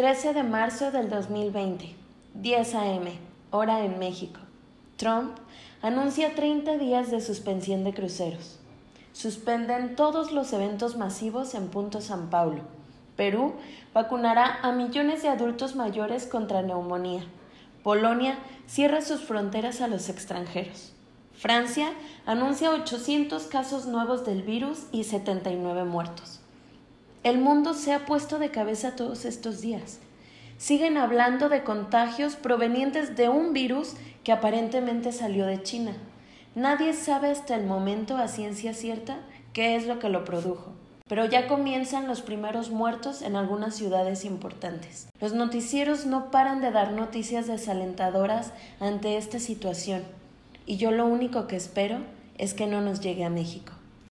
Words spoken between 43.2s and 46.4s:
en algunas ciudades importantes. Los noticieros no